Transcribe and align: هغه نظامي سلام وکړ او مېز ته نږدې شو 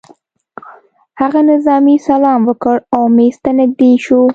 هغه 1.21 1.39
نظامي 1.51 1.95
سلام 2.09 2.39
وکړ 2.49 2.75
او 2.95 3.03
مېز 3.17 3.35
ته 3.43 3.51
نږدې 3.59 3.91
شو 4.05 4.21